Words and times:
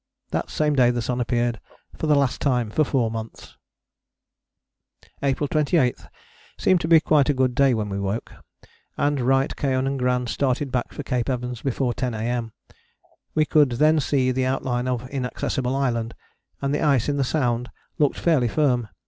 "That 0.31 0.49
same 0.49 0.73
day 0.75 0.89
the 0.89 0.99
sun 0.99 1.21
appeared 1.21 1.59
for 1.95 2.07
the 2.07 2.15
last 2.15 2.41
time 2.41 2.71
for 2.71 2.83
four 2.83 3.11
months. 3.11 3.55
April 5.21 5.47
28 5.47 5.95
seemed 6.57 6.81
to 6.81 6.87
be 6.87 6.95
a 6.95 6.99
quite 7.01 7.35
good 7.35 7.53
day 7.53 7.75
when 7.75 7.87
we 7.87 7.99
woke, 7.99 8.31
and 8.97 9.21
Wright, 9.21 9.55
Keohane 9.55 9.85
and 9.85 9.99
Gran 9.99 10.25
started 10.25 10.71
back 10.71 10.91
for 10.91 11.03
Cape 11.03 11.29
Evans 11.29 11.61
before 11.61 11.93
10 11.93 12.15
A.M. 12.15 12.51
We 13.35 13.45
could 13.45 13.73
then 13.73 13.99
see 13.99 14.31
the 14.31 14.47
outline 14.47 14.87
of 14.87 15.07
Inaccessible 15.11 15.75
Island, 15.75 16.15
and 16.63 16.73
the 16.73 16.81
ice 16.81 17.07
in 17.07 17.17
the 17.17 17.23
Sound 17.23 17.69
looked 17.99 18.17
fairly 18.17 18.47
firm. 18.47 18.87